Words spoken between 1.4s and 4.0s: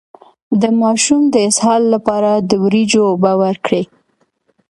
اسهال لپاره د وریجو اوبه ورکړئ